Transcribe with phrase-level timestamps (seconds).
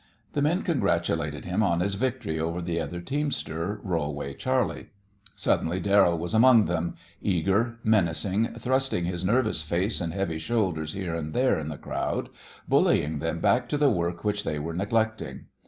[0.33, 4.87] The men congratulated him on his victory over the other teamster, Rollway Charley.
[5.35, 11.13] Suddenly Darrell was among them, eager, menacing, thrusting his nervous face and heavy shoulders here
[11.13, 12.29] and there in the crowd,
[12.67, 15.45] bullying them back to the work which they were neglecting.